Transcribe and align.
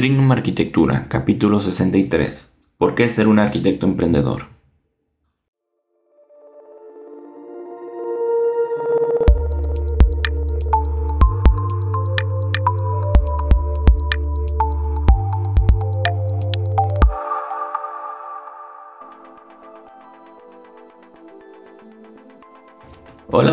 Trignum 0.00 0.32
Arquitectura, 0.32 1.08
capítulo 1.10 1.60
63. 1.60 2.54
¿Por 2.78 2.94
qué 2.94 3.10
ser 3.10 3.28
un 3.28 3.38
arquitecto 3.38 3.84
emprendedor? 3.84 4.46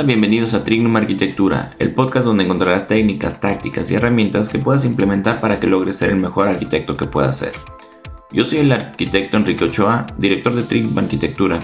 Bienvenidos 0.07 0.53
a 0.53 0.63
Trignum 0.63 0.95
Arquitectura, 0.95 1.75
el 1.79 1.93
podcast 1.93 2.23
donde 2.23 2.45
encontrarás 2.45 2.87
técnicas, 2.87 3.41
tácticas 3.41 3.91
y 3.91 3.95
herramientas 3.95 4.47
que 4.47 4.57
puedas 4.57 4.85
implementar 4.85 5.41
para 5.41 5.59
que 5.59 5.67
logres 5.67 5.97
ser 5.97 6.11
el 6.11 6.15
mejor 6.15 6.47
arquitecto 6.47 6.95
que 6.95 7.07
puedas 7.07 7.39
ser. 7.39 7.51
Yo 8.32 8.46
soy 8.46 8.59
el 8.59 8.71
arquitecto 8.71 9.35
Enrique 9.35 9.65
Ochoa, 9.65 10.07
director 10.18 10.55
de 10.55 10.63
Trignum 10.63 10.97
Arquitectura, 10.97 11.59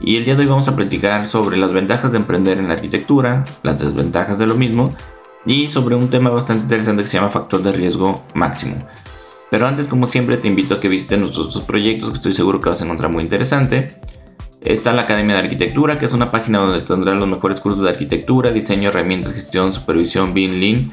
y 0.00 0.16
el 0.16 0.24
día 0.24 0.34
de 0.34 0.40
hoy 0.40 0.48
vamos 0.48 0.66
a 0.66 0.74
platicar 0.74 1.28
sobre 1.28 1.56
las 1.58 1.72
ventajas 1.72 2.10
de 2.10 2.18
emprender 2.18 2.58
en 2.58 2.66
la 2.66 2.74
arquitectura, 2.74 3.44
las 3.62 3.78
desventajas 3.78 4.36
de 4.36 4.48
lo 4.48 4.56
mismo, 4.56 4.92
y 5.46 5.68
sobre 5.68 5.94
un 5.94 6.10
tema 6.10 6.30
bastante 6.30 6.64
interesante 6.64 7.04
que 7.04 7.08
se 7.08 7.18
llama 7.18 7.30
factor 7.30 7.62
de 7.62 7.70
riesgo 7.70 8.24
máximo. 8.34 8.78
Pero 9.48 9.68
antes, 9.68 9.86
como 9.86 10.08
siempre, 10.08 10.38
te 10.38 10.48
invito 10.48 10.74
a 10.74 10.80
que 10.80 10.88
visites 10.88 11.20
nuestros 11.20 11.60
proyectos 11.60 12.10
que 12.10 12.16
estoy 12.16 12.32
seguro 12.32 12.60
que 12.60 12.68
vas 12.68 12.82
a 12.82 12.84
encontrar 12.84 13.12
muy 13.12 13.22
interesante. 13.22 13.94
Está 14.60 14.92
la 14.92 15.02
Academia 15.02 15.36
de 15.36 15.42
Arquitectura, 15.42 15.98
que 15.98 16.06
es 16.06 16.12
una 16.12 16.30
página 16.30 16.58
donde 16.58 16.80
tendrás 16.80 17.16
los 17.16 17.28
mejores 17.28 17.60
cursos 17.60 17.82
de 17.82 17.90
arquitectura, 17.90 18.50
diseño, 18.50 18.88
herramientas, 18.88 19.32
gestión, 19.32 19.72
supervisión, 19.72 20.34
BIM, 20.34 20.60
Lean. 20.60 20.92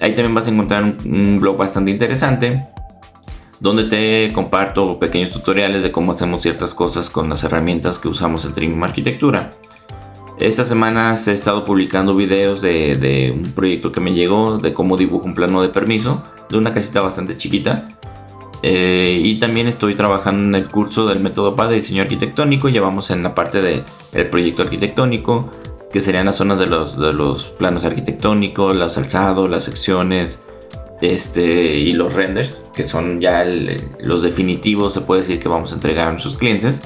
Ahí 0.00 0.14
también 0.14 0.34
vas 0.34 0.48
a 0.48 0.50
encontrar 0.50 0.82
un, 0.82 1.38
blog 1.40 1.56
bastante 1.56 1.90
interesante 1.90 2.66
donde 3.60 3.84
te 3.84 4.32
comparto 4.32 4.98
pequeños 4.98 5.30
tutoriales 5.30 5.84
de 5.84 5.92
cómo 5.92 6.12
hacemos 6.12 6.42
ciertas 6.42 6.74
cosas 6.74 7.10
con 7.10 7.28
las 7.28 7.44
herramientas 7.44 7.98
que 8.00 8.08
usamos 8.08 8.44
en 8.44 8.54
Trinum 8.54 8.82
Arquitectura. 8.82 9.50
Esta 10.40 10.64
semana 10.64 11.14
he 11.14 11.30
estado 11.30 11.64
publicando 11.64 12.16
videos 12.16 12.60
de, 12.60 12.96
de, 12.96 13.30
un 13.30 13.52
proyecto 13.52 13.92
que 13.92 14.00
me 14.00 14.12
llegó, 14.14 14.58
de 14.58 14.72
cómo 14.72 14.96
dibujo 14.96 15.26
un 15.26 15.36
plano 15.36 15.62
de 15.62 15.68
permiso, 15.68 16.24
de 16.50 16.58
una 16.58 16.72
casita 16.72 17.00
bastante 17.00 17.36
chiquita. 17.36 17.88
Eh, 18.62 19.20
y 19.22 19.40
también 19.40 19.66
estoy 19.66 19.94
trabajando 19.94 20.56
en 20.56 20.62
el 20.62 20.68
curso 20.70 21.06
del 21.06 21.20
método 21.20 21.56
PA 21.56 21.68
de 21.68 21.76
diseño 21.76 22.02
arquitectónico. 22.02 22.68
Llevamos 22.68 23.10
en 23.10 23.22
la 23.22 23.34
parte 23.34 23.60
del 23.60 23.82
el 24.12 24.30
proyecto 24.30 24.62
arquitectónico, 24.62 25.50
que 25.92 26.00
serían 26.00 26.26
las 26.26 26.36
zonas 26.36 26.58
de 26.58 26.66
los, 26.66 26.98
de 26.98 27.12
los 27.12 27.44
planos 27.44 27.84
arquitectónicos, 27.84 28.74
los 28.76 28.96
alzados, 28.96 29.50
las 29.50 29.64
secciones 29.64 30.40
este, 31.00 31.74
y 31.74 31.92
los 31.92 32.12
renders, 32.12 32.70
que 32.74 32.84
son 32.84 33.20
ya 33.20 33.44
los 33.44 34.22
definitivos, 34.22 34.94
se 34.94 35.00
puede 35.00 35.22
decir 35.22 35.40
que 35.40 35.48
vamos 35.48 35.72
a 35.72 35.74
entregar 35.74 36.08
a 36.08 36.12
nuestros 36.12 36.38
clientes. 36.38 36.82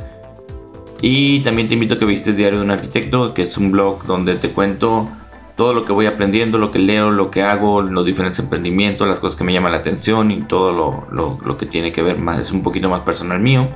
Y 1.02 1.40
también 1.40 1.68
te 1.68 1.74
invito 1.74 1.94
a 1.94 1.98
que 1.98 2.06
visites 2.06 2.36
Diario 2.36 2.60
de 2.60 2.64
un 2.64 2.70
Arquitecto, 2.70 3.34
que 3.34 3.42
es 3.42 3.56
un 3.58 3.70
blog 3.70 4.06
donde 4.06 4.36
te 4.36 4.48
cuento 4.48 5.08
todo 5.56 5.72
lo 5.72 5.84
que 5.84 5.92
voy 5.92 6.06
aprendiendo, 6.06 6.58
lo 6.58 6.70
que 6.70 6.78
leo, 6.78 7.10
lo 7.10 7.30
que 7.30 7.42
hago, 7.42 7.80
los 7.80 8.04
diferentes 8.04 8.38
emprendimientos, 8.38 9.08
las 9.08 9.20
cosas 9.20 9.36
que 9.36 9.44
me 9.44 9.54
llaman 9.54 9.72
la 9.72 9.78
atención 9.78 10.30
y 10.30 10.42
todo 10.42 10.72
lo, 11.10 11.38
lo, 11.42 11.56
que 11.56 11.64
tiene 11.64 11.92
que 11.92 12.02
ver 12.02 12.20
más, 12.20 12.38
es 12.38 12.52
un 12.52 12.62
poquito 12.62 12.90
más 12.90 13.00
personal 13.00 13.40
mío. 13.40 13.70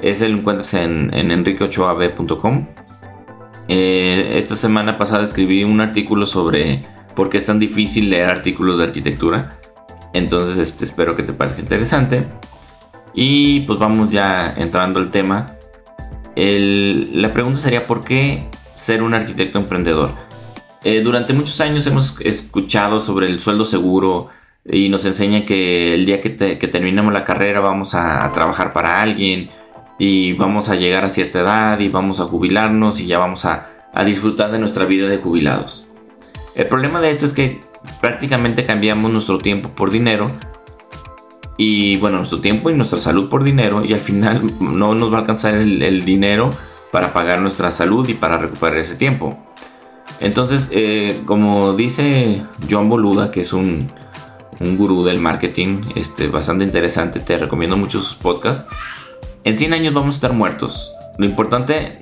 Ese 0.00 0.28
lo 0.28 0.36
encuentras 0.36 0.74
en, 0.74 1.14
en 1.14 1.30
enriqueochoab.com. 1.30 2.66
Eh, 3.68 4.32
esta 4.36 4.56
semana 4.56 4.98
pasada 4.98 5.24
escribí 5.24 5.64
un 5.64 5.80
artículo 5.80 6.26
sobre 6.26 6.84
por 7.14 7.30
qué 7.30 7.38
es 7.38 7.44
tan 7.44 7.58
difícil 7.58 8.10
leer 8.10 8.28
artículos 8.28 8.78
de 8.78 8.84
arquitectura. 8.84 9.58
Entonces 10.12 10.58
este, 10.58 10.84
espero 10.84 11.14
que 11.14 11.22
te 11.22 11.32
parezca 11.32 11.60
interesante. 11.60 12.26
Y 13.14 13.60
pues 13.60 13.78
vamos 13.78 14.10
ya 14.10 14.54
entrando 14.56 14.98
al 14.98 15.10
tema. 15.10 15.52
la 16.34 17.32
pregunta 17.32 17.58
sería 17.58 17.86
¿por 17.86 18.04
qué 18.04 18.48
ser 18.74 19.02
un 19.02 19.14
arquitecto 19.14 19.58
emprendedor? 19.58 20.25
Eh, 20.88 21.00
durante 21.00 21.32
muchos 21.32 21.60
años 21.60 21.84
hemos 21.88 22.20
escuchado 22.20 23.00
sobre 23.00 23.26
el 23.26 23.40
sueldo 23.40 23.64
seguro 23.64 24.28
y 24.64 24.88
nos 24.88 25.04
enseñan 25.04 25.44
que 25.44 25.94
el 25.94 26.06
día 26.06 26.20
que, 26.20 26.30
terminemos 26.30 27.12
la 27.12 27.24
carrera 27.24 27.58
vamos 27.58 27.96
a, 27.96 28.30
trabajar 28.32 28.72
para 28.72 29.02
alguien 29.02 29.50
y 29.98 30.34
vamos 30.34 30.68
a 30.68 30.76
llegar 30.76 31.04
a 31.04 31.08
cierta 31.08 31.40
edad 31.40 31.80
y 31.80 31.88
vamos 31.88 32.20
a 32.20 32.26
jubilarnos 32.26 33.00
y 33.00 33.06
ya 33.06 33.18
vamos 33.18 33.44
a, 33.46 33.66
disfrutar 34.04 34.52
de 34.52 34.60
nuestra 34.60 34.84
vida 34.84 35.08
de 35.08 35.18
jubilados. 35.18 35.88
El 36.54 36.68
problema 36.68 37.00
de 37.00 37.10
esto 37.10 37.26
es 37.26 37.32
que 37.32 37.58
prácticamente 38.00 38.64
cambiamos 38.64 39.10
nuestro 39.10 39.38
tiempo 39.38 39.70
por 39.70 39.90
dinero 39.90 40.30
y 41.56 41.96
bueno, 41.96 42.18
nuestro 42.18 42.40
tiempo 42.40 42.70
y 42.70 42.74
nuestra 42.74 43.00
salud 43.00 43.28
por 43.28 43.42
dinero 43.42 43.82
y 43.84 43.92
al 43.92 43.98
final 43.98 44.40
no 44.60 44.94
nos 44.94 45.10
va 45.12 45.16
a 45.16 45.20
alcanzar 45.22 45.56
el 45.56 46.04
dinero 46.04 46.50
para 46.92 47.12
pagar 47.12 47.40
nuestra 47.40 47.72
salud 47.72 48.08
y 48.08 48.14
para 48.14 48.38
recuperar 48.38 48.78
ese 48.78 48.94
tiempo. 48.94 49.45
Entonces, 50.20 50.68
eh, 50.70 51.20
como 51.26 51.74
dice 51.74 52.44
John 52.70 52.88
Boluda, 52.88 53.30
que 53.30 53.42
es 53.42 53.52
un, 53.52 53.88
un 54.60 54.76
gurú 54.76 55.04
del 55.04 55.18
marketing 55.18 55.82
este, 55.94 56.28
bastante 56.28 56.64
interesante, 56.64 57.20
te 57.20 57.36
recomiendo 57.38 57.76
mucho 57.76 58.00
sus 58.00 58.14
podcasts. 58.14 58.64
En 59.44 59.58
100 59.58 59.74
años 59.74 59.94
vamos 59.94 60.14
a 60.14 60.18
estar 60.18 60.32
muertos. 60.32 60.92
Lo 61.18 61.26
importante 61.26 62.00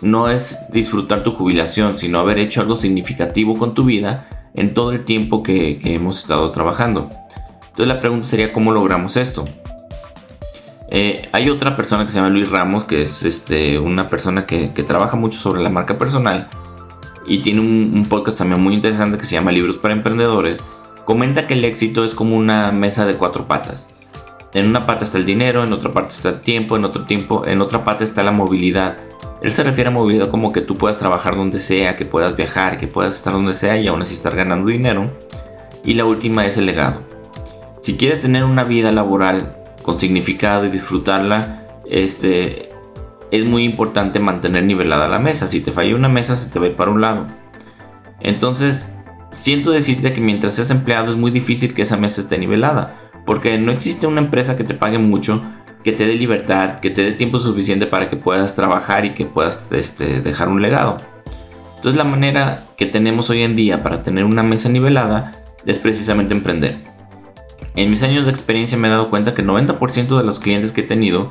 no 0.00 0.28
es 0.28 0.58
disfrutar 0.72 1.22
tu 1.22 1.32
jubilación, 1.32 1.96
sino 1.96 2.18
haber 2.18 2.38
hecho 2.38 2.60
algo 2.60 2.76
significativo 2.76 3.56
con 3.56 3.74
tu 3.74 3.84
vida 3.84 4.28
en 4.54 4.74
todo 4.74 4.92
el 4.92 5.04
tiempo 5.04 5.42
que, 5.42 5.80
hemos 5.84 6.18
estado 6.18 6.50
trabajando. 6.50 7.08
Entonces 7.60 7.86
la 7.86 8.00
pregunta 8.00 8.26
sería 8.26 8.52
cómo 8.52 8.72
logramos 8.72 9.16
esto. 9.16 9.44
Eh, 10.90 11.28
hay 11.32 11.48
otra 11.48 11.74
persona 11.74 12.04
que 12.04 12.10
se 12.10 12.16
llama 12.18 12.28
Luis 12.28 12.50
Ramos, 12.50 12.84
que 12.84 13.02
es 13.02 13.22
este, 13.22 13.78
una 13.78 14.10
persona 14.10 14.44
que, 14.44 14.72
que 14.72 14.82
trabaja 14.82 15.16
mucho 15.16 15.38
sobre 15.38 15.62
la 15.62 15.70
marca 15.70 15.96
personal 15.96 16.48
y 17.26 17.42
tiene 17.42 17.60
un, 17.60 18.06
podcast 18.08 18.38
también 18.38 18.60
muy 18.60 18.74
interesante 18.74 19.18
que 19.18 19.24
se 19.24 19.34
llama 19.34 19.52
Libros 19.52 19.76
para 19.76 19.94
Emprendedores, 19.94 20.62
comenta 21.04 21.46
que 21.46 21.54
el 21.54 21.64
éxito 21.64 22.04
es 22.04 22.14
como 22.14 22.36
una 22.36 22.72
mesa 22.72 23.06
de 23.06 23.14
cuatro 23.14 23.46
patas. 23.46 23.92
En 24.54 24.68
una 24.68 24.86
pata 24.86 25.04
está 25.04 25.18
el 25.18 25.24
dinero, 25.24 25.64
en 25.64 25.72
otra 25.72 25.92
parte 25.92 26.10
está 26.10 26.28
el 26.28 26.40
tiempo, 26.40 26.76
en 26.76 26.84
otro 26.84 27.04
tiempo, 27.04 27.46
en 27.46 27.60
otra 27.60 27.84
pata 27.84 28.04
está 28.04 28.22
la 28.22 28.32
movilidad. 28.32 28.98
Él 29.40 29.52
se 29.52 29.64
refiere 29.64 29.88
a 29.88 29.92
movilidad 29.92 30.30
como 30.30 30.52
que 30.52 30.60
tú 30.60 30.74
puedas 30.74 30.98
trabajar 30.98 31.36
donde 31.36 31.58
sea, 31.58 31.96
que 31.96 32.04
puedas 32.04 32.36
viajar, 32.36 32.76
que 32.76 32.86
puedas 32.86 33.16
estar 33.16 33.32
donde 33.32 33.54
sea 33.54 33.78
y 33.78 33.88
aún 33.88 34.02
así 34.02 34.14
estar 34.14 34.36
ganando 34.36 34.68
dinero. 34.68 35.10
Y 35.84 35.94
la 35.94 36.04
última 36.04 36.46
es 36.46 36.58
el 36.58 36.66
legado. 36.66 37.00
Si 37.80 37.96
quieres 37.96 38.22
tener 38.22 38.44
una 38.44 38.62
vida 38.62 38.92
laboral 38.92 39.56
con 39.82 39.98
significado 39.98 40.66
y 40.66 40.70
disfrutarla, 40.70 41.66
este, 41.90 42.71
es 43.32 43.46
muy 43.46 43.64
importante 43.64 44.20
mantener 44.20 44.64
nivelada 44.64 45.08
la 45.08 45.18
mesa. 45.18 45.48
Si 45.48 45.60
te 45.60 45.72
falla 45.72 45.96
una 45.96 46.10
mesa, 46.10 46.36
se 46.36 46.50
te 46.50 46.58
va 46.58 46.66
a 46.66 46.68
ir 46.68 46.76
para 46.76 46.90
un 46.90 47.00
lado. 47.00 47.26
Entonces, 48.20 48.92
siento 49.30 49.70
decirte 49.70 50.12
que 50.12 50.20
mientras 50.20 50.54
seas 50.54 50.70
empleado 50.70 51.12
es 51.12 51.18
muy 51.18 51.30
difícil 51.30 51.72
que 51.72 51.82
esa 51.82 51.96
mesa 51.96 52.20
esté 52.20 52.38
nivelada. 52.38 52.94
Porque 53.24 53.56
no 53.56 53.72
existe 53.72 54.06
una 54.06 54.20
empresa 54.20 54.56
que 54.56 54.64
te 54.64 54.74
pague 54.74 54.98
mucho, 54.98 55.40
que 55.82 55.92
te 55.92 56.06
dé 56.06 56.14
libertad, 56.14 56.80
que 56.80 56.90
te 56.90 57.02
dé 57.02 57.12
tiempo 57.12 57.38
suficiente 57.38 57.86
para 57.86 58.10
que 58.10 58.16
puedas 58.16 58.54
trabajar 58.54 59.06
y 59.06 59.14
que 59.14 59.24
puedas 59.24 59.72
este, 59.72 60.20
dejar 60.20 60.48
un 60.48 60.60
legado. 60.60 60.98
Entonces 61.76 61.96
la 61.96 62.04
manera 62.04 62.66
que 62.76 62.84
tenemos 62.84 63.30
hoy 63.30 63.42
en 63.42 63.56
día 63.56 63.80
para 63.80 64.02
tener 64.02 64.24
una 64.24 64.42
mesa 64.42 64.68
nivelada 64.68 65.32
es 65.64 65.78
precisamente 65.78 66.34
emprender. 66.34 66.76
En 67.76 67.88
mis 67.88 68.02
años 68.02 68.26
de 68.26 68.30
experiencia 68.30 68.76
me 68.76 68.88
he 68.88 68.90
dado 68.90 69.08
cuenta 69.08 69.34
que 69.34 69.40
el 69.40 69.48
90% 69.48 70.18
de 70.18 70.22
los 70.22 70.38
clientes 70.38 70.72
que 70.72 70.82
he 70.82 70.84
tenido 70.84 71.30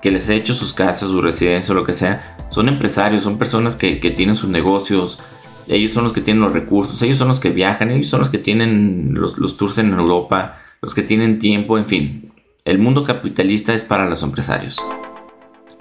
que 0.00 0.10
les 0.10 0.28
he 0.28 0.34
hecho 0.34 0.54
sus 0.54 0.72
casas, 0.72 1.08
su 1.08 1.20
residencia 1.20 1.72
o 1.72 1.76
lo 1.76 1.84
que 1.84 1.94
sea, 1.94 2.36
son 2.50 2.68
empresarios, 2.68 3.24
son 3.24 3.38
personas 3.38 3.76
que, 3.76 3.96
tienen 3.96 4.36
sus 4.36 4.48
negocios, 4.48 5.20
ellos 5.68 5.92
son 5.92 6.04
los 6.04 6.12
que 6.12 6.20
tienen 6.20 6.42
los 6.42 6.52
recursos, 6.52 7.00
ellos 7.02 7.18
son 7.18 7.28
los 7.28 7.40
que 7.40 7.50
viajan, 7.50 7.90
ellos 7.90 8.08
son 8.08 8.20
los 8.20 8.30
que 8.30 8.38
tienen 8.38 9.14
los, 9.14 9.56
tours 9.56 9.78
en 9.78 9.92
Europa, 9.92 10.58
los 10.80 10.94
que 10.94 11.02
tienen 11.02 11.38
tiempo, 11.38 11.78
en 11.78 11.86
fin. 11.86 12.32
El 12.64 12.78
mundo 12.78 13.04
capitalista 13.04 13.74
es 13.74 13.82
para 13.82 14.08
los 14.08 14.22
empresarios. 14.22 14.78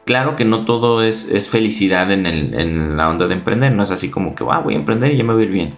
Claro 0.06 0.36
que 0.36 0.46
no 0.46 0.66
todo 0.66 1.04
es, 1.04 1.28
felicidad 1.50 2.12
en, 2.12 2.98
la 2.98 3.10
onda 3.10 3.28
de 3.28 3.34
emprender, 3.34 3.74
no 3.74 3.84
es 3.84 3.92
así 3.92 4.10
como 4.10 4.36
que 4.36 4.44
voy 4.44 4.74
a 4.74 4.78
emprender 4.78 5.12
y 5.12 5.18
ya 5.18 5.24
me 5.24 5.34
voy 5.34 5.44
a 5.44 5.46
ir 5.46 5.52
bien. 5.52 5.76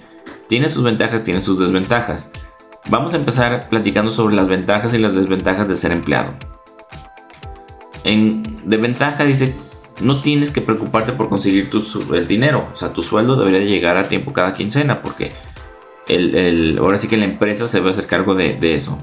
Tiene 0.47 0.69
sus 0.69 0.83
ventajas, 0.83 1.23
tiene 1.23 1.41
sus 1.41 1.59
desventajas. 1.59 2.31
Vamos 2.89 3.13
a 3.13 3.17
empezar 3.17 3.69
platicando 3.69 4.11
sobre 4.11 4.35
las 4.35 4.47
ventajas 4.47 4.93
y 4.93 4.97
las 4.97 5.15
desventajas 5.15 5.67
de 5.67 5.77
ser 5.77 5.91
empleado. 5.91 6.33
En, 8.03 8.43
de 8.65 8.77
ventaja 8.77 9.25
dice, 9.25 9.53
no 10.01 10.21
tienes 10.21 10.51
que 10.51 10.61
preocuparte 10.61 11.13
por 11.13 11.29
conseguir 11.29 11.69
el 12.13 12.27
dinero. 12.27 12.69
O 12.73 12.75
sea, 12.75 12.93
tu 12.93 13.03
sueldo 13.03 13.35
debería 13.35 13.67
llegar 13.67 13.97
a 13.97 14.07
tiempo 14.07 14.33
cada 14.33 14.53
quincena 14.53 15.01
porque 15.01 15.33
ahora 16.79 16.97
sí 16.97 17.07
que 17.07 17.17
la 17.17 17.25
empresa 17.25 17.67
se 17.67 17.79
va 17.79 17.87
a 17.87 17.91
hacer 17.91 18.07
cargo 18.07 18.35
de, 18.35 18.53
de 18.53 18.75
eso. 18.75 18.97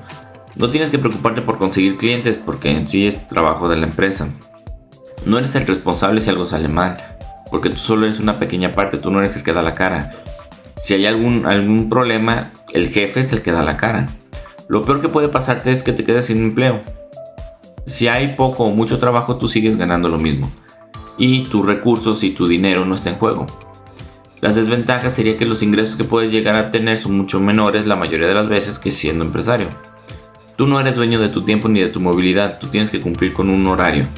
No 0.56 0.70
tienes 0.70 0.88
que 0.90 0.98
preocuparte 0.98 1.42
por 1.42 1.58
conseguir 1.58 1.98
clientes 1.98 2.38
porque 2.38 2.70
en 2.70 2.88
sí 2.88 3.06
es 3.06 3.28
trabajo 3.28 3.68
de 3.68 3.76
la 3.76 3.86
empresa. 3.86 4.28
No 5.24 5.38
eres 5.38 5.54
el 5.54 5.66
responsable 5.66 6.20
si 6.20 6.30
algo 6.30 6.46
sale 6.46 6.68
mal, 6.68 6.96
porque 7.50 7.68
tú 7.68 7.76
solo 7.76 8.06
eres 8.06 8.20
una 8.20 8.38
pequeña 8.38 8.72
parte, 8.72 8.96
tú 8.98 9.10
no 9.10 9.18
eres 9.18 9.36
el 9.36 9.42
que 9.42 9.52
da 9.52 9.62
la 9.62 9.74
cara. 9.74 10.12
Si 10.80 10.94
hay 10.94 11.04
algún, 11.04 11.46
algún 11.46 11.90
problema, 11.90 12.52
el 12.72 12.90
jefe 12.90 13.20
es 13.20 13.32
el 13.32 13.42
que 13.42 13.52
da 13.52 13.62
la 13.62 13.76
cara. 13.76 14.06
Lo 14.68 14.84
peor 14.84 15.00
que 15.00 15.08
puede 15.08 15.28
pasarte 15.28 15.70
es 15.70 15.82
que 15.82 15.92
te 15.92 16.04
quedes 16.04 16.26
sin 16.26 16.38
empleo. 16.38 16.82
Si 17.86 18.08
hay 18.08 18.34
poco 18.34 18.64
o 18.64 18.70
mucho 18.70 18.98
trabajo, 18.98 19.36
tú 19.36 19.48
sigues 19.48 19.76
ganando 19.76 20.08
lo 20.08 20.18
mismo. 20.18 20.50
Y 21.18 21.44
tus 21.44 21.64
recursos 21.64 22.24
y 22.24 22.30
tu 22.30 22.48
dinero 22.48 22.84
no 22.84 22.96
está 22.96 23.10
en 23.10 23.16
juego. 23.16 23.46
Las 24.40 24.56
desventajas 24.56 25.14
sería 25.14 25.36
que 25.36 25.46
los 25.46 25.62
ingresos 25.62 25.94
que 25.94 26.02
puedes 26.02 26.32
llegar 26.32 26.56
a 26.56 26.72
tener 26.72 26.98
son 26.98 27.16
mucho 27.16 27.38
menores 27.38 27.86
la 27.86 27.94
mayoría 27.94 28.26
de 28.26 28.34
las 28.34 28.48
veces 28.48 28.80
que 28.80 28.90
siendo 28.90 29.24
empresario. 29.24 29.68
Tú 30.56 30.66
no 30.66 30.80
eres 30.80 30.96
dueño 30.96 31.20
de 31.20 31.28
tu 31.28 31.42
tiempo 31.42 31.68
ni 31.68 31.80
de 31.80 31.88
tu 31.88 32.00
movilidad, 32.00 32.58
tú 32.58 32.66
tienes 32.66 32.90
que 32.90 33.00
cumplir 33.00 33.32
con 33.32 33.48
un 33.48 33.64
horario. 33.68 34.08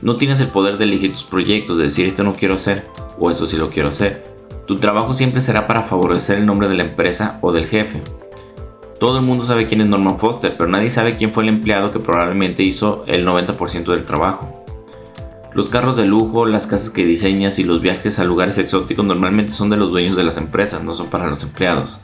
No 0.00 0.16
tienes 0.16 0.40
el 0.40 0.48
poder 0.48 0.78
de 0.78 0.84
elegir 0.84 1.12
tus 1.12 1.24
proyectos, 1.24 1.76
de 1.76 1.84
decir 1.84 2.06
esto 2.06 2.22
no 2.22 2.34
quiero 2.34 2.54
hacer 2.54 2.84
o 3.18 3.30
eso 3.30 3.46
sí 3.46 3.58
lo 3.58 3.68
quiero 3.68 3.90
hacer. 3.90 4.24
Tu 4.66 4.78
trabajo 4.78 5.12
siempre 5.12 5.42
será 5.42 5.66
para 5.66 5.82
favorecer 5.82 6.38
el 6.38 6.46
nombre 6.46 6.68
de 6.68 6.76
la 6.76 6.84
empresa 6.84 7.38
o 7.42 7.52
del 7.52 7.66
jefe. 7.66 8.00
Todo 9.02 9.18
el 9.18 9.24
mundo 9.24 9.44
sabe 9.44 9.66
quién 9.66 9.80
es 9.80 9.88
Norman 9.88 10.16
Foster, 10.16 10.54
pero 10.56 10.70
nadie 10.70 10.88
sabe 10.88 11.16
quién 11.16 11.32
fue 11.32 11.42
el 11.42 11.48
empleado 11.48 11.90
que 11.90 11.98
probablemente 11.98 12.62
hizo 12.62 13.02
el 13.08 13.26
90% 13.26 13.86
del 13.86 14.04
trabajo. 14.04 14.64
Los 15.52 15.68
carros 15.68 15.96
de 15.96 16.06
lujo, 16.06 16.46
las 16.46 16.68
casas 16.68 16.90
que 16.90 17.04
diseñas 17.04 17.58
y 17.58 17.64
los 17.64 17.80
viajes 17.80 18.20
a 18.20 18.24
lugares 18.24 18.58
exóticos 18.58 19.04
normalmente 19.04 19.54
son 19.54 19.70
de 19.70 19.76
los 19.76 19.90
dueños 19.90 20.14
de 20.14 20.22
las 20.22 20.36
empresas, 20.36 20.84
no 20.84 20.94
son 20.94 21.08
para 21.08 21.26
los 21.26 21.42
empleados. 21.42 21.98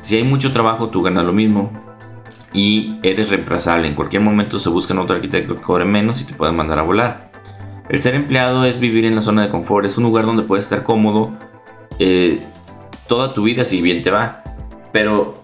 Si 0.00 0.16
hay 0.16 0.22
mucho 0.22 0.50
trabajo, 0.50 0.88
tú 0.88 1.02
ganas 1.02 1.26
lo 1.26 1.34
mismo 1.34 1.70
y 2.54 2.98
eres 3.02 3.28
reemplazable. 3.28 3.86
En 3.86 3.94
cualquier 3.94 4.22
momento 4.22 4.58
se 4.58 4.70
busca 4.70 4.98
otro 4.98 5.16
arquitecto 5.16 5.56
que 5.56 5.60
cobre 5.60 5.84
menos 5.84 6.22
y 6.22 6.24
te 6.24 6.32
pueden 6.32 6.56
mandar 6.56 6.78
a 6.78 6.84
volar. 6.84 7.32
El 7.90 8.00
ser 8.00 8.14
empleado 8.14 8.64
es 8.64 8.80
vivir 8.80 9.04
en 9.04 9.14
la 9.14 9.20
zona 9.20 9.42
de 9.42 9.50
confort, 9.50 9.84
es 9.84 9.98
un 9.98 10.04
lugar 10.04 10.24
donde 10.24 10.44
puedes 10.44 10.64
estar 10.64 10.84
cómodo 10.84 11.36
eh, 11.98 12.40
toda 13.08 13.34
tu 13.34 13.42
vida 13.42 13.66
si 13.66 13.82
bien 13.82 14.00
te 14.00 14.10
va. 14.10 14.42
Pero 14.90 15.41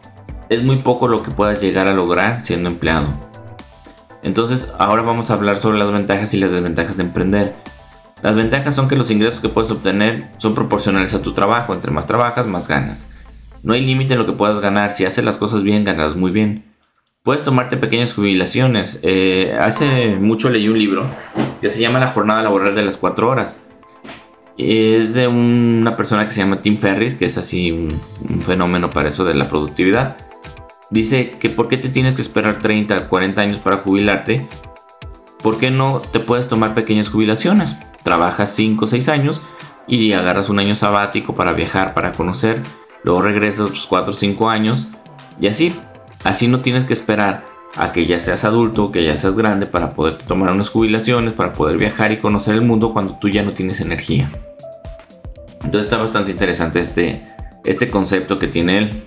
es 0.48 0.62
muy 0.62 0.76
poco 0.76 1.08
lo 1.08 1.22
que 1.22 1.30
puedas 1.30 1.60
llegar 1.60 1.88
a 1.88 1.94
lograr 1.94 2.40
siendo 2.40 2.68
empleado. 2.68 3.06
Entonces 4.22 4.72
ahora 4.78 5.02
vamos 5.02 5.30
a 5.30 5.34
hablar 5.34 5.60
sobre 5.60 5.78
las 5.78 5.92
ventajas 5.92 6.34
y 6.34 6.38
las 6.38 6.52
desventajas 6.52 6.96
de 6.96 7.04
emprender. 7.04 7.56
Las 8.22 8.34
ventajas 8.34 8.74
son 8.74 8.88
que 8.88 8.96
los 8.96 9.10
ingresos 9.10 9.40
que 9.40 9.48
puedes 9.48 9.70
obtener 9.70 10.30
son 10.38 10.54
proporcionales 10.54 11.14
a 11.14 11.22
tu 11.22 11.32
trabajo. 11.32 11.72
Entre 11.72 11.90
más 11.90 12.06
trabajas, 12.06 12.46
más 12.46 12.66
ganas. 12.66 13.12
No 13.62 13.74
hay 13.74 13.84
límite 13.84 14.14
en 14.14 14.18
lo 14.18 14.26
que 14.26 14.32
puedas 14.32 14.60
ganar. 14.60 14.92
Si 14.92 15.04
haces 15.04 15.24
las 15.24 15.36
cosas 15.36 15.62
bien, 15.62 15.84
ganas 15.84 16.16
muy 16.16 16.32
bien. 16.32 16.64
Puedes 17.22 17.42
tomarte 17.42 17.76
pequeñas 17.76 18.14
jubilaciones. 18.14 18.98
Eh, 19.02 19.56
hace 19.60 20.16
mucho 20.16 20.50
leí 20.50 20.68
un 20.68 20.78
libro 20.78 21.06
que 21.60 21.70
se 21.70 21.80
llama 21.80 22.00
La 22.00 22.08
jornada 22.08 22.42
laboral 22.42 22.74
de 22.74 22.84
las 22.84 22.96
4 22.96 23.28
horas. 23.28 23.60
Es 24.56 25.14
de 25.14 25.28
una 25.28 25.96
persona 25.96 26.24
que 26.24 26.32
se 26.32 26.40
llama 26.40 26.60
Tim 26.60 26.78
Ferris, 26.78 27.14
que 27.14 27.26
es 27.26 27.38
así 27.38 27.70
un 27.70 28.42
fenómeno 28.42 28.90
para 28.90 29.10
eso 29.10 29.24
de 29.24 29.34
la 29.34 29.48
productividad 29.48 30.27
dice 30.90 31.30
que 31.30 31.50
por 31.50 31.68
qué 31.68 31.76
te 31.76 31.88
tienes 31.88 32.14
que 32.14 32.22
esperar 32.22 32.58
30, 32.58 33.08
40 33.08 33.40
años 33.40 33.58
para 33.58 33.78
jubilarte, 33.78 34.46
¿por 35.42 35.58
qué 35.58 35.70
no 35.70 36.00
te 36.12 36.20
puedes 36.20 36.48
tomar 36.48 36.74
pequeñas 36.74 37.08
jubilaciones? 37.08 37.74
Trabajas 38.02 38.54
5 38.54 38.84
o 38.84 38.88
6 38.88 39.08
años 39.08 39.42
y 39.86 40.12
agarras 40.12 40.48
un 40.48 40.58
año 40.58 40.74
sabático 40.74 41.34
para 41.34 41.52
viajar, 41.52 41.94
para 41.94 42.12
conocer, 42.12 42.62
luego 43.02 43.22
regresas 43.22 43.60
otros 43.60 43.86
4 43.86 44.12
o 44.12 44.16
5 44.16 44.50
años 44.50 44.88
y 45.40 45.46
así, 45.46 45.74
así 46.24 46.48
no 46.48 46.60
tienes 46.60 46.84
que 46.84 46.92
esperar 46.92 47.46
a 47.76 47.92
que 47.92 48.06
ya 48.06 48.18
seas 48.18 48.44
adulto, 48.44 48.90
que 48.90 49.04
ya 49.04 49.16
seas 49.16 49.34
grande 49.34 49.66
para 49.66 49.92
poder 49.94 50.18
tomar 50.18 50.52
unas 50.52 50.70
jubilaciones, 50.70 51.32
para 51.32 51.52
poder 51.52 51.76
viajar 51.76 52.12
y 52.12 52.18
conocer 52.18 52.54
el 52.54 52.62
mundo 52.62 52.92
cuando 52.92 53.14
tú 53.18 53.28
ya 53.28 53.42
no 53.42 53.52
tienes 53.52 53.80
energía. 53.80 54.30
Entonces 55.62 55.86
está 55.86 55.98
bastante 55.98 56.30
interesante 56.30 56.80
este, 56.80 57.22
este 57.64 57.88
concepto 57.88 58.38
que 58.38 58.48
tiene 58.48 58.78
él. 58.78 59.04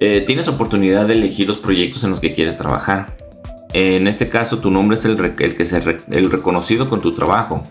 Eh, 0.00 0.22
tienes 0.26 0.46
oportunidad 0.46 1.06
de 1.06 1.14
elegir 1.14 1.48
los 1.48 1.58
proyectos 1.58 2.04
en 2.04 2.10
los 2.10 2.20
que 2.20 2.34
quieres 2.34 2.56
trabajar. 2.56 3.16
En 3.72 4.06
este 4.06 4.28
caso, 4.28 4.58
tu 4.58 4.70
nombre 4.70 4.96
es 4.96 5.04
el, 5.04 5.34
que 5.34 5.64
se 5.64 5.82
el 6.10 6.30
reconocido 6.30 6.88
con 6.88 7.00
tu 7.00 7.12
trabajo. 7.12 7.64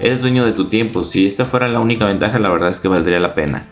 Eres 0.00 0.20
dueño 0.20 0.44
de 0.44 0.52
tu 0.52 0.66
tiempo. 0.66 1.04
Si 1.04 1.26
esta 1.26 1.44
fuera 1.44 1.68
la 1.68 1.80
única 1.80 2.04
ventaja, 2.04 2.38
la 2.38 2.48
verdad 2.48 2.70
es 2.70 2.80
que 2.80 2.88
valdría 2.88 3.20
la 3.20 3.34
pena. 3.34 3.66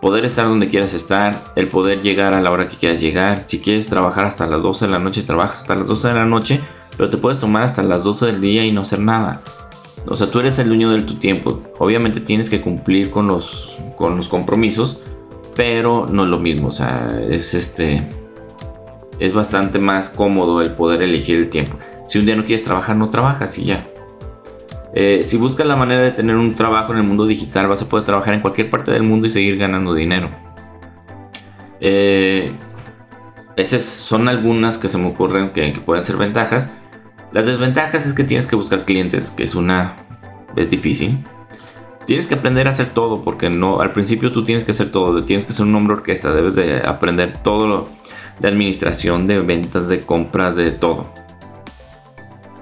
Poder 0.00 0.24
estar 0.24 0.46
donde 0.46 0.68
quieras 0.68 0.94
estar, 0.94 1.38
el 1.56 1.68
poder 1.68 2.02
llegar 2.02 2.34
a 2.34 2.40
la 2.40 2.50
hora 2.50 2.68
que 2.68 2.76
quieras 2.76 3.00
llegar. 3.00 3.44
Si 3.46 3.60
quieres 3.60 3.88
trabajar 3.88 4.26
hasta 4.26 4.46
las 4.46 4.62
12 4.62 4.86
de 4.86 4.92
la 4.92 4.98
noche, 4.98 5.22
trabajas 5.22 5.60
hasta 5.60 5.76
las 5.76 5.86
12 5.86 6.08
de 6.08 6.14
la 6.14 6.24
noche, 6.24 6.60
pero 6.96 7.10
te 7.10 7.16
puedes 7.16 7.38
tomar 7.38 7.62
hasta 7.62 7.82
las 7.82 8.02
12 8.02 8.26
del 8.26 8.40
día 8.40 8.64
y 8.64 8.72
no 8.72 8.80
hacer 8.80 9.00
nada. 9.00 9.42
O 10.06 10.16
sea, 10.16 10.30
tú 10.30 10.40
eres 10.40 10.58
el 10.58 10.68
dueño 10.68 10.90
de 10.90 11.02
tu 11.02 11.14
tiempo. 11.14 11.62
Obviamente 11.78 12.20
tienes 12.20 12.50
que 12.50 12.60
cumplir 12.60 13.10
con 13.10 13.26
los, 13.26 13.76
con 13.96 14.16
los 14.16 14.28
compromisos, 14.28 15.00
pero 15.56 16.06
no 16.10 16.24
es 16.24 16.28
lo 16.28 16.38
mismo, 16.38 16.68
o 16.68 16.72
sea, 16.72 17.20
es 17.28 17.54
este 17.54 18.08
es 19.18 19.32
bastante 19.32 19.78
más 19.78 20.10
cómodo 20.10 20.60
el 20.60 20.72
poder 20.72 21.02
elegir 21.02 21.38
el 21.38 21.50
tiempo. 21.50 21.78
Si 22.06 22.18
un 22.18 22.26
día 22.26 22.36
no 22.36 22.44
quieres 22.44 22.64
trabajar, 22.64 22.96
no 22.96 23.10
trabajas 23.10 23.56
y 23.58 23.64
ya. 23.66 23.86
Eh, 24.94 25.22
si 25.24 25.36
buscas 25.36 25.66
la 25.66 25.76
manera 25.76 26.02
de 26.02 26.12
tener 26.12 26.36
un 26.36 26.54
trabajo 26.54 26.92
en 26.92 26.98
el 26.98 27.04
mundo 27.04 27.26
digital, 27.26 27.68
vas 27.68 27.82
a 27.82 27.88
poder 27.88 28.04
trabajar 28.04 28.34
en 28.34 28.40
cualquier 28.40 28.70
parte 28.70 28.90
del 28.90 29.02
mundo 29.02 29.26
y 29.26 29.30
seguir 29.30 29.56
ganando 29.56 29.94
dinero. 29.94 30.30
Eh, 31.80 32.52
esas 33.56 33.82
son 33.82 34.28
algunas 34.28 34.78
que 34.78 34.88
se 34.88 34.98
me 34.98 35.08
ocurren 35.08 35.50
que, 35.50 35.72
que, 35.72 35.80
pueden 35.80 36.04
ser 36.04 36.16
ventajas. 36.16 36.70
Las 37.32 37.46
desventajas 37.46 38.06
es 38.06 38.14
que 38.14 38.24
tienes 38.24 38.46
que 38.46 38.56
buscar 38.56 38.84
clientes, 38.84 39.30
que 39.30 39.42
es 39.42 39.54
una... 39.54 39.96
es 40.56 40.70
difícil. 40.70 41.24
Tienes 42.06 42.26
que 42.26 42.34
aprender 42.34 42.66
a 42.66 42.70
hacer 42.70 42.86
todo, 42.86 43.22
porque 43.22 43.48
no, 43.48 43.80
al 43.80 43.92
principio 43.92 44.30
tú 44.30 44.44
tienes 44.44 44.64
que 44.64 44.72
hacer 44.72 44.90
todo, 44.90 45.24
tienes 45.24 45.46
que 45.46 45.52
ser 45.52 45.64
un 45.64 45.74
hombre 45.74 45.94
orquesta, 45.94 46.32
debes 46.32 46.54
de 46.54 46.80
aprender 46.80 47.38
todo 47.38 47.66
lo 47.66 47.88
de 48.40 48.48
administración, 48.48 49.26
de 49.26 49.38
ventas, 49.40 49.88
de 49.88 50.00
compras, 50.00 50.56
de 50.56 50.70
todo. 50.70 51.10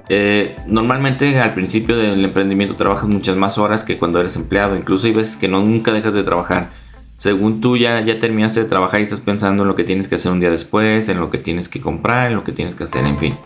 Eh, 0.08 0.56
normalmente 0.66 1.40
al 1.40 1.54
principio 1.54 1.96
del 1.96 2.24
emprendimiento 2.24 2.74
trabajas 2.74 3.08
muchas 3.08 3.36
más 3.36 3.56
horas 3.56 3.82
que 3.82 3.98
cuando 3.98 4.20
eres 4.20 4.36
empleado, 4.36 4.76
incluso 4.76 5.06
hay 5.06 5.12
veces 5.12 5.36
que 5.36 5.48
no 5.48 5.60
nunca 5.60 5.92
dejas 5.92 6.14
de 6.14 6.22
trabajar. 6.22 6.68
Según 7.16 7.60
tú 7.60 7.76
ya, 7.76 8.00
ya 8.00 8.18
terminaste 8.18 8.60
de 8.60 8.68
trabajar 8.68 9.00
y 9.00 9.04
estás 9.04 9.20
pensando 9.20 9.62
en 9.62 9.68
lo 9.68 9.76
que 9.76 9.84
tienes 9.84 10.08
que 10.08 10.16
hacer 10.16 10.32
un 10.32 10.40
día 10.40 10.50
después, 10.50 11.08
en 11.08 11.20
lo 11.20 11.30
que 11.30 11.38
tienes 11.38 11.68
que 11.68 11.80
comprar, 11.80 12.28
en 12.28 12.36
lo 12.36 12.44
que 12.44 12.52
tienes 12.52 12.74
que 12.74 12.84
hacer, 12.84 13.06
en 13.06 13.18
fin. 13.18 13.36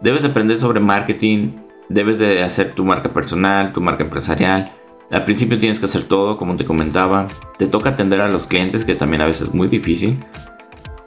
Debes 0.00 0.22
de 0.22 0.28
aprender 0.28 0.60
sobre 0.60 0.80
marketing, 0.80 1.56
debes 1.88 2.18
de 2.18 2.42
hacer 2.42 2.72
tu 2.72 2.84
marca 2.84 3.12
personal, 3.12 3.72
tu 3.72 3.80
marca 3.80 4.04
empresarial, 4.04 4.72
al 5.10 5.24
principio 5.24 5.58
tienes 5.58 5.78
que 5.78 5.84
hacer 5.84 6.04
todo, 6.04 6.36
como 6.36 6.56
te 6.56 6.64
comentaba. 6.64 7.28
Te 7.58 7.66
toca 7.66 7.90
atender 7.90 8.20
a 8.20 8.28
los 8.28 8.46
clientes, 8.46 8.84
que 8.84 8.94
también 8.94 9.22
a 9.22 9.26
veces 9.26 9.48
es 9.48 9.54
muy 9.54 9.68
difícil. 9.68 10.18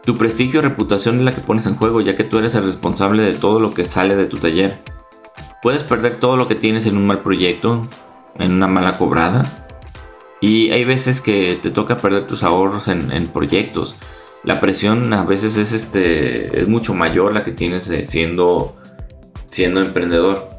Tu 0.05 0.17
prestigio 0.17 0.59
y 0.59 0.63
reputación 0.63 1.17
es 1.17 1.21
la 1.23 1.35
que 1.35 1.41
pones 1.41 1.67
en 1.67 1.75
juego, 1.75 2.01
ya 2.01 2.15
que 2.15 2.23
tú 2.23 2.37
eres 2.37 2.55
el 2.55 2.63
responsable 2.63 3.23
de 3.23 3.33
todo 3.33 3.59
lo 3.59 3.73
que 3.73 3.89
sale 3.89 4.15
de 4.15 4.25
tu 4.25 4.37
taller. 4.37 4.79
Puedes 5.61 5.83
perder 5.83 6.19
todo 6.19 6.37
lo 6.37 6.47
que 6.47 6.55
tienes 6.55 6.85
en 6.85 6.95
un 6.95 7.07
mal 7.07 7.23
proyecto, 7.23 7.87
en 8.35 8.53
una 8.53 8.67
mala 8.67 8.97
cobrada. 8.97 9.67
Y 10.39 10.69
hay 10.69 10.85
veces 10.85 11.19
que 11.19 11.57
te 11.61 11.71
toca 11.71 11.97
perder 11.97 12.27
tus 12.27 12.43
ahorros 12.43 12.87
en, 12.87 13.27
proyectos. 13.27 13.95
La 14.43 14.61
presión 14.61 15.11
a 15.13 15.23
veces 15.23 15.57
es, 15.57 15.73
este, 15.73 16.61
es 16.61 16.67
mucho 16.67 16.93
mayor 16.93 17.33
la 17.33 17.43
que 17.43 17.51
tienes 17.51 17.89
eh, 17.89 18.05
siendo, 18.05 18.77
siendo 19.47 19.81
emprendedor. 19.81 20.56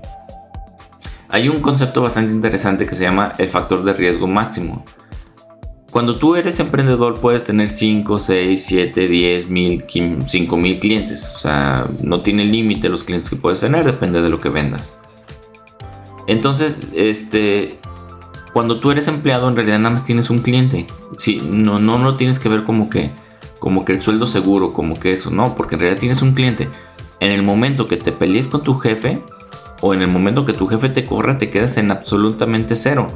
Hay 1.30 1.48
un 1.48 1.60
concepto 1.60 2.00
bastante 2.00 2.32
interesante 2.32 2.86
que 2.86 2.94
se 2.94 3.04
llama 3.04 3.32
el 3.38 3.48
factor 3.48 3.84
de 3.84 3.92
riesgo 3.92 4.26
máximo. 4.26 4.84
Cuando 5.90 6.16
tú 6.16 6.36
eres 6.36 6.60
emprendedor 6.60 7.20
puedes 7.20 7.44
tener 7.44 7.68
5, 7.70 8.18
6, 8.18 8.64
7, 8.66 9.08
10, 9.08 9.48
1000, 9.48 9.84
5000 10.26 10.80
clientes. 10.80 11.32
O 11.34 11.38
sea, 11.38 11.86
no 12.02 12.22
tiene 12.22 12.44
límite 12.44 12.88
los 12.88 13.04
clientes 13.04 13.28
que 13.30 13.36
puedes 13.36 13.60
tener, 13.60 13.84
depende 13.84 14.22
de 14.22 14.28
lo 14.28 14.40
que 14.40 14.48
vendas. 14.48 14.98
Entonces, 16.26 16.80
este, 16.94 17.78
cuando 18.52 18.80
tú 18.80 18.90
eres 18.90 19.08
empleado 19.08 19.48
en 19.48 19.56
realidad 19.56 19.78
nada 19.78 19.94
más 19.94 20.04
tienes 20.04 20.30
un 20.30 20.40
cliente. 20.40 20.86
Sí, 21.16 21.40
no, 21.42 21.78
no, 21.78 21.98
no 21.98 22.16
tienes 22.16 22.38
que 22.38 22.48
ver 22.48 22.64
como 22.64 22.90
que, 22.90 23.10
como 23.58 23.84
que 23.84 23.92
el 23.92 24.02
sueldo 24.02 24.26
seguro, 24.26 24.72
como 24.72 25.00
que 25.00 25.12
eso, 25.12 25.30
no, 25.30 25.54
porque 25.56 25.74
en 25.74 25.80
realidad 25.80 26.00
tienes 26.00 26.22
un 26.22 26.34
cliente. 26.34 26.68
En 27.20 27.32
el 27.32 27.42
momento 27.42 27.86
que 27.86 27.96
te 27.96 28.12
pelees 28.12 28.46
con 28.46 28.62
tu 28.62 28.76
jefe, 28.76 29.22
o 29.80 29.94
en 29.94 30.02
el 30.02 30.08
momento 30.08 30.44
que 30.44 30.52
tu 30.52 30.66
jefe 30.66 30.88
te 30.88 31.04
corra 31.04 31.38
te 31.38 31.50
quedas 31.50 31.76
en 31.76 31.90
absolutamente 31.90 32.76
cero. 32.76 33.06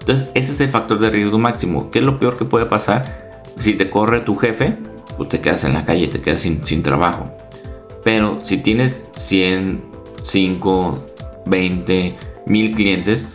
Entonces 0.00 0.28
ese 0.34 0.52
es 0.52 0.60
el 0.60 0.70
factor 0.70 0.98
de 0.98 1.10
riesgo 1.10 1.38
máximo. 1.38 1.90
¿Qué 1.90 2.00
es 2.00 2.04
lo 2.04 2.18
peor 2.18 2.36
que 2.36 2.44
puede 2.44 2.66
pasar? 2.66 3.42
Si 3.58 3.74
te 3.74 3.90
corre 3.90 4.20
tu 4.20 4.36
jefe, 4.36 4.78
pues 5.16 5.28
te 5.28 5.40
quedas 5.40 5.64
en 5.64 5.74
la 5.74 5.84
calle, 5.84 6.08
te 6.08 6.20
quedas 6.20 6.40
sin, 6.40 6.64
sin 6.64 6.82
trabajo. 6.82 7.30
Pero 8.02 8.40
si 8.42 8.58
tienes 8.58 9.10
100, 9.16 9.82
5, 10.22 11.06
20, 11.46 12.16
mil 12.46 12.74
clientes, 12.74 13.26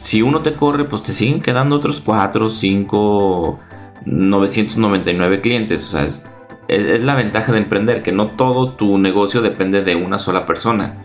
si 0.00 0.22
uno 0.22 0.40
te 0.40 0.54
corre, 0.54 0.84
pues 0.84 1.02
te 1.02 1.12
siguen 1.12 1.40
quedando 1.40 1.76
otros 1.76 2.00
4, 2.04 2.50
5, 2.50 3.58
999 4.06 5.40
clientes. 5.40 5.82
O 5.82 5.90
sea, 5.90 6.04
es, 6.04 6.22
es 6.68 7.02
la 7.02 7.14
ventaja 7.14 7.52
de 7.52 7.58
emprender, 7.58 8.02
que 8.02 8.12
no 8.12 8.28
todo 8.28 8.74
tu 8.74 8.98
negocio 8.98 9.42
depende 9.42 9.82
de 9.82 9.96
una 9.96 10.18
sola 10.18 10.46
persona. 10.46 11.04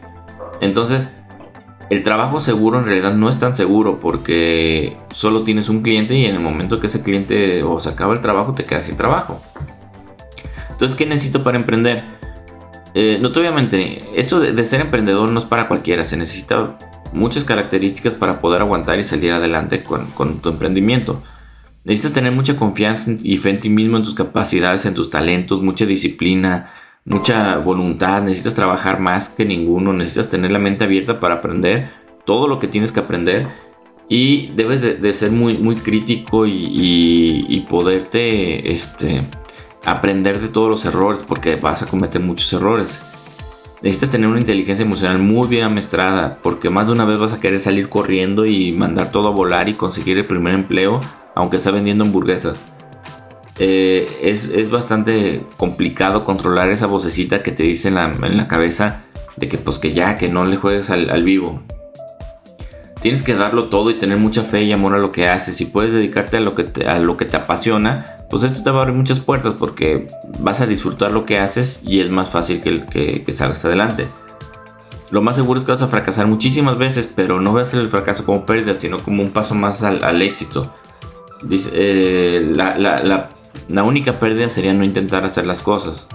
Entonces, 0.61 1.09
el 1.89 2.03
trabajo 2.03 2.39
seguro 2.39 2.79
en 2.79 2.85
realidad 2.85 3.13
no 3.13 3.29
es 3.29 3.39
tan 3.39 3.55
seguro 3.55 3.99
porque 3.99 4.97
solo 5.13 5.43
tienes 5.43 5.69
un 5.69 5.81
cliente 5.81 6.15
y 6.15 6.25
en 6.25 6.35
el 6.35 6.41
momento 6.41 6.79
que 6.79 6.87
ese 6.87 7.01
cliente 7.01 7.63
o 7.63 7.79
se 7.79 7.89
acaba 7.89 8.13
el 8.13 8.21
trabajo 8.21 8.53
te 8.53 8.65
quedas 8.65 8.85
sin 8.85 8.95
trabajo. 8.95 9.41
Entonces, 10.69 10.95
¿qué 10.95 11.05
necesito 11.05 11.43
para 11.43 11.57
emprender? 11.57 12.03
Eh, 12.93 13.17
no, 13.21 13.29
obviamente, 13.29 14.07
esto 14.15 14.39
de, 14.39 14.65
ser 14.65 14.81
emprendedor 14.81 15.29
no 15.29 15.39
es 15.39 15.45
para 15.45 15.67
cualquiera, 15.67 16.05
se 16.05 16.15
necesita 16.15 16.77
muchas 17.11 17.43
características 17.43 18.13
para 18.13 18.39
poder 18.39 18.61
aguantar 18.61 18.99
y 18.99 19.03
salir 19.03 19.31
adelante 19.31 19.83
con 19.83 20.39
tu 20.39 20.49
emprendimiento. 20.49 21.21
Necesitas 21.85 22.13
tener 22.13 22.31
mucha 22.31 22.55
confianza 22.55 23.11
y 23.23 23.37
fe 23.37 23.51
en 23.51 23.59
ti 23.59 23.69
mismo, 23.69 23.97
en 23.97 24.03
tus 24.03 24.13
capacidades, 24.13 24.85
en 24.85 24.93
tus 24.93 25.09
talentos, 25.09 25.61
mucha 25.61 25.85
disciplina, 25.85 26.71
mucha 27.09 27.57
voluntad, 27.57 28.21
necesitas 28.21 28.53
trabajar 28.53 28.99
más 28.99 29.27
que 29.29 29.43
ninguno, 29.43 29.91
necesitas 29.91 30.29
tener 30.29 30.51
la 30.51 30.59
mente 30.59 30.85
abierta 30.85 31.19
para 31.19 31.35
aprender 31.35 31.89
todo 32.23 32.47
lo 32.47 32.59
que 32.59 32.67
tienes 32.67 32.91
que 32.91 33.01
aprender 33.01 33.47
y 34.07 34.51
debes 34.55 34.81
de, 34.81 35.13
ser 35.13 35.31
muy, 35.31 35.57
muy 35.57 35.75
crítico 35.75 36.45
y, 36.45 37.65
poderte 37.67 38.71
este, 38.71 39.23
aprender 39.83 40.39
de 40.39 40.47
todos 40.47 40.69
los 40.69 40.85
errores 40.85 41.21
porque 41.27 41.55
vas 41.55 41.83
a 41.83 41.87
cometer 41.87 42.21
muchos 42.21 42.51
errores. 42.53 43.01
Necesitas 43.81 44.11
tener 44.11 44.27
una 44.27 44.39
inteligencia 44.39 44.85
emocional 44.85 45.19
muy 45.19 45.47
bien 45.47 45.63
amestrada 45.63 46.39
porque 46.43 46.69
más 46.69 46.87
de 46.87 46.93
una 46.93 47.05
vez 47.05 47.17
vas 47.17 47.33
a 47.33 47.39
querer 47.39 47.59
salir 47.59 47.89
corriendo 47.89 48.45
y 48.45 48.71
mandar 48.71 49.11
todo 49.11 49.29
a 49.29 49.31
volar 49.31 49.69
y 49.69 49.75
conseguir 49.75 50.17
el 50.17 50.25
primer 50.25 50.53
empleo 50.53 51.01
aunque 51.35 51.57
está 51.57 51.71
vendiendo 51.71 52.03
hamburguesas. 52.03 52.65
Eh, 53.61 54.07
es, 54.21 54.69
bastante 54.69 55.45
complicado 55.57 56.23
controlar 56.23 56.71
esa 56.71 56.87
vocecita 56.87 57.43
que 57.43 57.51
te 57.51 57.63
dice 57.63 57.89
en 57.89 57.95
la, 57.95 58.47
cabeza 58.47 59.01
de 59.35 59.49
que 59.49 59.57
pues 59.57 59.79
que 59.79 59.91
ya, 59.91 60.17
que 60.17 60.29
no 60.29 60.45
le 60.45 60.55
juegues 60.55 60.89
al, 60.89 61.23
vivo. 61.23 61.61
Tienes 63.01 63.21
que 63.21 63.33
darlo 63.33 63.65
todo 63.65 63.91
y 63.91 63.95
tener 63.95 64.17
mucha 64.17 64.43
fe 64.43 64.63
y 64.63 64.71
amor 64.71 64.93
a 64.93 64.99
lo 64.99 65.11
que 65.11 65.27
haces. 65.27 65.57
Si 65.57 65.65
puedes 65.65 65.91
dedicarte 65.91 66.37
a 66.37 66.39
lo 66.39 66.53
que 66.53 66.63
te, 66.63 66.87
a 66.87 66.99
lo 66.99 67.17
que 67.17 67.25
te 67.25 67.35
apasiona, 67.35 68.17
pues 68.29 68.43
esto 68.43 68.63
te 68.63 68.71
va 68.71 68.79
a 68.79 68.81
abrir 68.83 68.95
muchas 68.95 69.19
puertas 69.19 69.55
porque 69.57 70.07
vas 70.39 70.61
a 70.61 70.67
disfrutar 70.67 71.11
lo 71.11 71.25
que 71.25 71.39
haces 71.39 71.81
y 71.83 71.99
es 71.99 72.09
más 72.09 72.29
fácil 72.29 72.61
que, 72.61 72.85
que, 73.25 73.33
salgas 73.33 73.63
adelante. 73.65 74.07
Lo 75.11 75.21
más 75.21 75.35
seguro 75.35 75.59
es 75.59 75.65
que 75.65 75.71
vas 75.71 75.81
a 75.81 75.87
fracasar 75.87 76.27
muchísimas 76.27 76.77
veces, 76.77 77.09
pero 77.13 77.41
no 77.41 77.53
veas 77.53 77.73
el 77.73 77.87
fracaso 77.87 78.25
como 78.25 78.45
pérdida, 78.45 78.75
sino 78.75 78.99
como 78.99 79.23
un 79.23 79.31
paso 79.31 79.55
más 79.55 79.81
al, 79.83 80.21
éxito. 80.21 80.73
Dice, 81.41 81.69
eh, 81.73 82.51
la, 82.53 82.77
la, 82.77 83.01
la 83.03 83.29
única 83.83 84.19
pérdida 84.19 84.49
sería 84.49 84.73
no 84.73 84.83
intentar 84.83 85.25
hacer 85.25 85.45
las 85.45 85.61
cosas. 85.61 86.07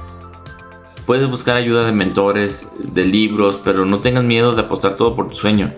Puedes 1.06 1.28
buscar 1.28 1.56
ayuda 1.56 1.84
de 1.84 1.92
mentores, 1.92 2.68
de 2.78 3.04
libros, 3.04 3.60
pero 3.62 3.84
no 3.84 3.98
tengas 3.98 4.24
miedo 4.24 4.54
de 4.54 4.62
apostar 4.62 4.96
todo 4.96 5.14
por 5.14 5.28
tu 5.28 5.34
sueño. 5.34 5.74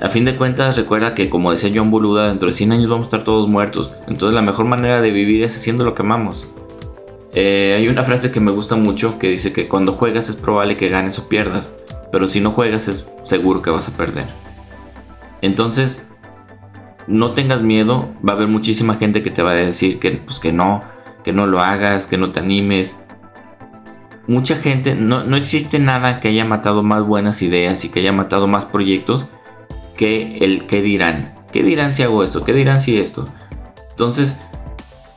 A 0.00 0.10
fin 0.10 0.24
de 0.24 0.36
cuentas, 0.36 0.76
recuerda 0.76 1.14
que 1.14 1.28
como 1.28 1.50
decía 1.50 1.72
John 1.74 1.90
Boluda, 1.90 2.28
dentro 2.28 2.48
de 2.48 2.54
100 2.54 2.72
años 2.72 2.88
vamos 2.88 3.06
a 3.06 3.08
estar 3.08 3.24
todos 3.24 3.48
muertos. 3.48 3.92
Entonces 4.06 4.34
la 4.34 4.42
mejor 4.42 4.66
manera 4.66 5.00
de 5.00 5.10
vivir 5.10 5.42
es 5.42 5.56
haciendo 5.56 5.84
lo 5.84 5.94
que 5.94 6.02
amamos. 6.02 6.48
Eh, 7.34 7.74
hay 7.76 7.88
una 7.88 8.04
frase 8.04 8.30
que 8.32 8.40
me 8.40 8.50
gusta 8.50 8.74
mucho 8.76 9.18
que 9.18 9.28
dice 9.28 9.52
que 9.52 9.68
cuando 9.68 9.92
juegas 9.92 10.28
es 10.28 10.36
probable 10.36 10.76
que 10.76 10.88
ganes 10.88 11.18
o 11.18 11.28
pierdas, 11.28 11.74
pero 12.10 12.28
si 12.28 12.40
no 12.40 12.52
juegas 12.52 12.88
es 12.88 13.06
seguro 13.24 13.60
que 13.60 13.70
vas 13.70 13.88
a 13.88 13.96
perder. 13.96 14.26
Entonces, 15.42 16.06
no 17.08 17.32
tengas 17.32 17.62
miedo, 17.62 18.10
va 18.26 18.34
a 18.34 18.36
haber 18.36 18.48
muchísima 18.48 18.94
gente 18.94 19.22
que 19.22 19.30
te 19.30 19.42
va 19.42 19.52
a 19.52 19.54
decir 19.54 19.98
que, 19.98 20.12
pues, 20.12 20.38
que 20.38 20.52
no, 20.52 20.82
que 21.24 21.32
no 21.32 21.46
lo 21.46 21.60
hagas, 21.60 22.06
que 22.06 22.18
no 22.18 22.30
te 22.30 22.40
animes. 22.40 22.96
Mucha 24.26 24.56
gente, 24.56 24.94
no, 24.94 25.24
no 25.24 25.36
existe 25.36 25.78
nada 25.78 26.20
que 26.20 26.28
haya 26.28 26.44
matado 26.44 26.82
más 26.82 27.02
buenas 27.02 27.40
ideas 27.42 27.84
y 27.84 27.88
que 27.88 28.00
haya 28.00 28.12
matado 28.12 28.46
más 28.46 28.66
proyectos 28.66 29.26
que 29.96 30.38
el 30.42 30.66
que 30.66 30.82
dirán. 30.82 31.34
¿Qué 31.50 31.62
dirán 31.62 31.94
si 31.94 32.02
hago 32.02 32.22
esto? 32.22 32.44
¿Qué 32.44 32.52
dirán 32.52 32.82
si 32.82 32.98
esto? 32.98 33.26
Entonces, 33.90 34.38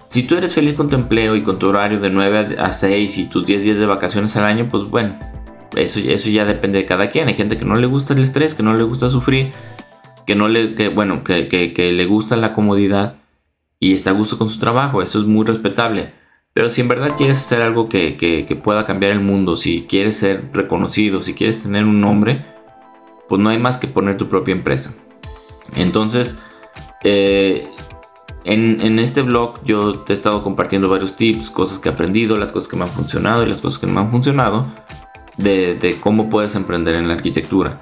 si 0.07 0.23
tú 0.23 0.37
eres 0.37 0.53
feliz 0.53 0.75
con 0.75 0.89
tu 0.89 0.95
empleo 0.95 1.35
y 1.35 1.41
con 1.41 1.59
tu 1.59 1.67
horario 1.67 1.99
de 1.99 2.09
9 2.09 2.55
a 2.57 2.71
6 2.71 3.17
y 3.17 3.25
tus 3.25 3.45
10 3.45 3.63
días 3.65 3.77
de 3.77 3.85
vacaciones 3.85 4.35
al 4.37 4.45
año, 4.45 4.69
pues 4.71 4.87
bueno, 4.87 5.13
eso, 5.75 5.99
eso 5.99 6.29
ya 6.29 6.45
depende 6.45 6.79
de 6.79 6.85
cada 6.85 7.09
quien. 7.09 7.27
Hay 7.27 7.35
gente 7.35 7.57
que 7.57 7.65
no 7.65 7.75
le 7.75 7.87
gusta 7.87 8.13
el 8.13 8.21
estrés, 8.21 8.53
que 8.53 8.63
no 8.63 8.73
le 8.73 8.83
gusta 8.83 9.09
sufrir, 9.09 9.51
que 10.31 10.35
no 10.35 10.47
le, 10.47 10.75
que, 10.75 10.87
bueno, 10.87 11.25
que, 11.25 11.49
que, 11.49 11.91
le 11.91 12.05
gusta 12.05 12.37
la 12.37 12.53
comodidad 12.53 13.15
y 13.81 13.93
está 13.93 14.11
a 14.11 14.13
gusto 14.13 14.37
con 14.37 14.49
su 14.49 14.59
trabajo, 14.59 15.01
eso 15.01 15.19
es 15.19 15.25
muy 15.25 15.45
respetable. 15.45 16.13
Pero 16.53 16.69
si 16.69 16.79
en 16.79 16.87
verdad 16.87 17.17
quieres 17.17 17.39
hacer 17.39 17.61
algo 17.61 17.89
que, 17.89 18.15
que, 18.15 18.55
pueda 18.55 18.85
cambiar 18.85 19.11
el 19.11 19.19
mundo, 19.19 19.57
si 19.57 19.87
quieres 19.89 20.15
ser 20.15 20.49
reconocido, 20.53 21.21
si 21.21 21.33
quieres 21.33 21.61
tener 21.61 21.83
un 21.83 21.99
nombre, 21.99 22.45
pues 23.27 23.41
no 23.41 23.49
hay 23.49 23.57
más 23.57 23.77
que 23.77 23.89
poner 23.89 24.15
tu 24.15 24.29
propia 24.29 24.53
empresa. 24.53 24.93
Entonces, 25.75 26.39
eh, 27.03 27.67
en, 28.45 28.79
en, 28.79 28.99
este 28.99 29.23
blog 29.23 29.61
yo 29.65 29.99
te 29.99 30.13
he 30.13 30.15
estado 30.15 30.43
compartiendo 30.43 30.87
varios 30.87 31.17
tips, 31.17 31.51
cosas 31.51 31.77
que 31.79 31.89
he 31.89 31.91
aprendido, 31.91 32.37
las 32.37 32.53
cosas 32.53 32.69
que 32.69 32.77
me 32.77 32.83
han 32.83 32.89
funcionado 32.89 33.45
y 33.45 33.49
las 33.49 33.59
cosas 33.59 33.79
que 33.79 33.87
no 33.87 33.95
me 33.95 33.99
han 33.99 34.11
funcionado, 34.11 34.65
de, 35.35 35.75
de 35.75 35.99
cómo 35.99 36.29
puedes 36.29 36.55
emprender 36.55 36.95
en 36.95 37.09
la 37.09 37.15
arquitectura. 37.15 37.81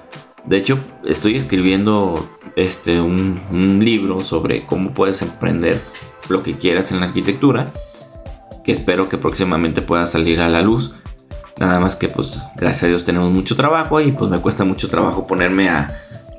De 0.49 0.57
hecho, 0.57 0.79
estoy 1.05 1.37
escribiendo 1.37 2.27
este, 2.55 2.99
un, 2.99 3.79
libro 3.83 4.19
sobre 4.21 4.65
cómo 4.65 4.95
puedes 4.95 5.21
emprender 5.21 5.79
lo 6.27 6.41
que 6.41 6.57
quieras 6.57 6.91
en 6.91 6.99
la 6.99 7.05
arquitectura, 7.05 7.71
que 8.63 8.71
espero 8.71 9.09
que 9.09 9.19
próximamente 9.19 9.83
pueda 9.83 10.07
salir 10.07 10.41
a 10.41 10.49
la 10.49 10.63
luz. 10.63 10.95
Nada 11.59 11.79
más 11.79 11.95
que 11.95 12.09
pues 12.09 12.41
gracias 12.55 12.83
a 12.83 12.87
Dios 12.87 13.05
tenemos 13.05 13.31
mucho 13.31 13.55
trabajo 13.55 14.01
y 14.01 14.11
pues 14.11 14.31
me 14.31 14.39
cuesta 14.39 14.63
mucho 14.63 14.89
trabajo 14.89 15.27
ponerme 15.27 15.69
a, 15.69 15.95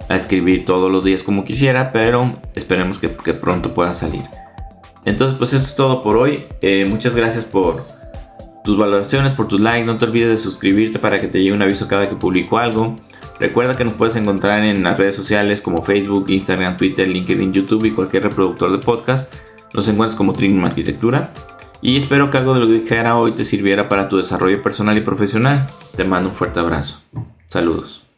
escribir 0.08 0.64
todos 0.64 0.90
los 0.90 1.04
días 1.04 1.22
como 1.22 1.44
quisiera, 1.44 1.92
pero 1.92 2.32
esperemos 2.56 2.98
que, 2.98 3.08
pronto 3.08 3.74
pueda 3.74 3.94
salir. 3.94 4.24
Entonces 5.04 5.38
pues 5.38 5.52
eso 5.52 5.62
es 5.62 5.76
todo 5.76 6.02
por 6.02 6.16
hoy. 6.16 6.46
Eh, 6.62 6.84
muchas 6.84 7.14
gracias 7.14 7.44
por 7.44 7.84
tus 8.64 8.76
valoraciones, 8.76 9.34
por 9.34 9.46
tus 9.46 9.60
likes. 9.60 9.86
No 9.86 9.98
te 9.98 10.06
olvides 10.06 10.30
de 10.30 10.36
suscribirte 10.36 10.98
para 10.98 11.20
que 11.20 11.28
te 11.28 11.38
llegue 11.38 11.52
un 11.52 11.62
aviso 11.62 11.86
cada 11.86 12.08
que 12.08 12.16
publico 12.16 12.58
algo. 12.58 12.96
Recuerda 13.40 13.74
que 13.74 13.86
nos 13.86 13.94
puedes 13.94 14.16
encontrar 14.16 14.62
en 14.64 14.82
las 14.82 14.98
redes 14.98 15.16
sociales 15.16 15.62
como 15.62 15.82
Facebook, 15.82 16.26
Instagram, 16.28 16.76
Twitter, 16.76 17.08
LinkedIn, 17.08 17.54
YouTube 17.54 17.86
y 17.86 17.90
cualquier 17.90 18.24
reproductor 18.24 18.70
de 18.70 18.78
podcast. 18.78 19.32
Nos 19.72 19.88
encuentras 19.88 20.14
como 20.14 20.34
Trinum 20.34 20.66
Arquitectura. 20.66 21.32
Y 21.80 21.96
espero 21.96 22.30
que 22.30 22.36
algo 22.36 22.52
de 22.52 22.60
lo 22.60 22.66
que 22.66 22.74
dijera 22.74 23.16
hoy 23.16 23.32
te 23.32 23.44
sirviera 23.44 23.88
para 23.88 24.10
tu 24.10 24.18
desarrollo 24.18 24.60
personal 24.60 24.98
y 24.98 25.00
profesional. 25.00 25.66
Te 25.96 26.04
mando 26.04 26.28
un 26.28 26.34
fuerte 26.34 26.60
abrazo. 26.60 27.00
Saludos. 27.48 28.09